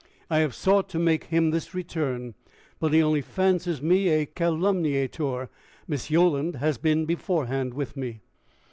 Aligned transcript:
"I 0.31 0.39
have 0.39 0.55
sought 0.55 0.89
to 0.89 0.97
make 0.97 1.25
him 1.25 1.51
this 1.51 1.75
return, 1.75 2.33
but 2.79 2.91
he 2.91 3.03
only 3.03 3.21
fancies 3.21 3.83
me 3.83 4.09
a 4.09 4.25
calumniator. 4.25 5.47
Miss 5.87 6.09
Yolland 6.09 6.55
has 6.55 6.79
been 6.79 7.05
beforehand 7.05 7.75
with 7.75 7.95
me." 7.95 8.21